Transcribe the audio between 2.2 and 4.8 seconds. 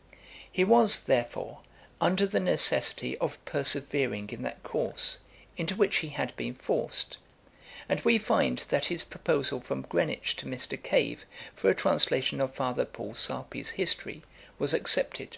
the necessity of persevering in that